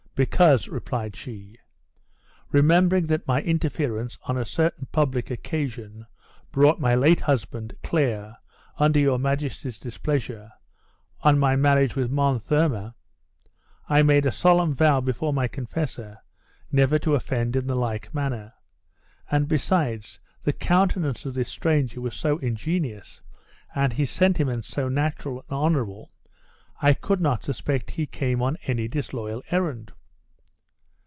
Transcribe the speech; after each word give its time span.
"Because," 0.13 0.67
replied 0.67 1.15
she, 1.15 1.57
"remembering 2.51 3.07
that 3.07 3.25
my 3.25 3.41
interference 3.41 4.19
on 4.23 4.37
a 4.37 4.45
certain 4.45 4.85
public 4.91 5.31
occasion 5.31 6.05
brought 6.51 6.79
my 6.81 6.93
late 6.93 7.21
husband, 7.21 7.73
Clare, 7.81 8.37
under 8.77 8.99
your 8.99 9.17
majesty's 9.17 9.79
displeasure; 9.79 10.51
on 11.21 11.39
my 11.39 11.55
marriage 11.55 11.95
with 11.95 12.11
Monthermer, 12.11 12.93
I 13.89 14.03
made 14.03 14.27
a 14.27 14.31
solemn 14.31 14.75
vow 14.75 14.99
before 15.01 15.33
my 15.33 15.47
confessor 15.47 16.19
never 16.71 16.99
to 16.99 17.15
offend 17.15 17.55
in 17.55 17.65
the 17.65 17.75
like 17.75 18.13
manner. 18.13 18.53
And 19.31 19.47
besides, 19.47 20.19
the 20.43 20.53
countenance 20.53 21.25
of 21.25 21.33
this 21.33 21.49
stranger 21.49 21.99
was 21.99 22.15
so 22.15 22.37
ingenious, 22.39 23.21
and 23.73 23.93
his 23.93 24.11
sentiments 24.11 24.67
so 24.67 24.87
natural 24.87 25.37
and 25.49 25.57
honorable, 25.57 26.11
I 26.79 26.93
could 26.93 27.21
not 27.21 27.41
suspect 27.43 27.91
he 27.91 28.05
came 28.05 28.39
on 28.43 28.57
any 28.67 28.87
disloyal 28.87 29.41
errand." 29.49 29.93